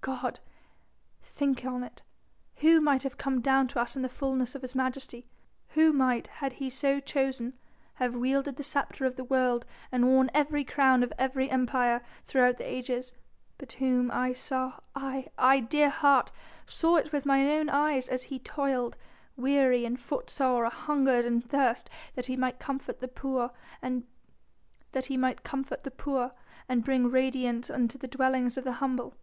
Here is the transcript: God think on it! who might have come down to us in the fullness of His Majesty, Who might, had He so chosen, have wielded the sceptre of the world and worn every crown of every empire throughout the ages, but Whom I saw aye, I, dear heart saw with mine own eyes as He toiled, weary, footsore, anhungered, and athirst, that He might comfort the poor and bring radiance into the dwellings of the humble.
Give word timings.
God 0.00 0.40
think 1.22 1.64
on 1.64 1.84
it! 1.84 2.02
who 2.56 2.80
might 2.80 3.04
have 3.04 3.16
come 3.16 3.40
down 3.40 3.68
to 3.68 3.78
us 3.80 3.94
in 3.94 4.02
the 4.02 4.08
fullness 4.08 4.56
of 4.56 4.62
His 4.62 4.74
Majesty, 4.74 5.28
Who 5.68 5.92
might, 5.92 6.26
had 6.26 6.54
He 6.54 6.68
so 6.68 6.98
chosen, 6.98 7.56
have 7.94 8.16
wielded 8.16 8.56
the 8.56 8.64
sceptre 8.64 9.04
of 9.06 9.14
the 9.14 9.22
world 9.22 9.64
and 9.92 10.04
worn 10.08 10.32
every 10.34 10.64
crown 10.64 11.04
of 11.04 11.12
every 11.16 11.48
empire 11.48 12.02
throughout 12.26 12.58
the 12.58 12.68
ages, 12.68 13.12
but 13.56 13.74
Whom 13.74 14.10
I 14.10 14.32
saw 14.32 14.80
aye, 14.96 15.28
I, 15.38 15.60
dear 15.60 15.90
heart 15.90 16.32
saw 16.66 17.00
with 17.12 17.24
mine 17.24 17.46
own 17.46 17.68
eyes 17.68 18.08
as 18.08 18.24
He 18.24 18.40
toiled, 18.40 18.96
weary, 19.36 19.88
footsore, 19.94 20.64
anhungered, 20.68 21.24
and 21.24 21.44
athirst, 21.44 21.88
that 22.16 22.26
He 22.26 22.34
might 22.36 22.58
comfort 22.58 22.98
the 22.98 23.06
poor 23.06 23.52
and 23.80 24.02
bring 26.82 27.10
radiance 27.12 27.70
into 27.70 27.96
the 27.96 28.08
dwellings 28.08 28.56
of 28.56 28.64
the 28.64 28.72
humble. 28.72 29.14